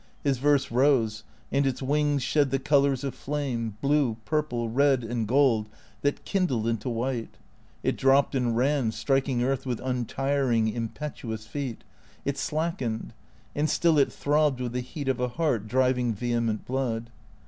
[0.23, 5.27] His verse rose, and its wings shed the colours of flame, blue, purple, red, and
[5.27, 5.69] gold
[6.01, 7.37] that kindled into white;
[7.83, 11.83] it dropped and ran, striking earth with untiring, impetuous feet,
[12.25, 13.13] it slackened:
[13.55, 17.11] and still it throbbed with the heat of a heart driving vehement blood.